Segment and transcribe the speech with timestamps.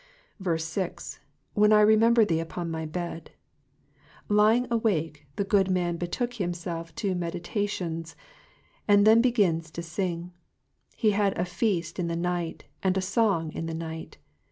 [0.43, 1.19] 6.
[1.55, 3.27] ''''When I remember thee upon my hed.'^^
[4.29, 8.03] Lying awake, the good man betook himself to meditation,
[8.87, 10.31] and then began to sing.
[10.95, 14.17] He had a feast in the night, and a song in the night.